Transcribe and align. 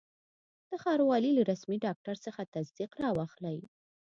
د 0.69 0.71
ښاروالي 0.83 1.31
له 1.35 1.43
رسمي 1.51 1.77
ډاکټر 1.85 2.15
څخه 2.25 2.41
تصدیق 2.55 2.91
را 3.03 3.09
واخلئ. 3.17 3.59